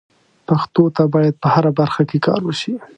پښتو 0.47 0.83
ته 0.95 1.03
باید 1.13 1.35
په 1.41 1.47
هره 1.53 1.71
برخه 1.79 2.03
کې 2.09 2.17
کار 2.25 2.41
وشي. 2.43 2.73